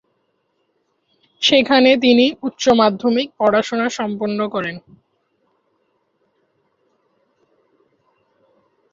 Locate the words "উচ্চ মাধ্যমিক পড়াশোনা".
2.43-3.87